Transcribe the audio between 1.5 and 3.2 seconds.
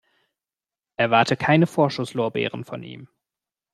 Vorschusslorbeeren von ihm.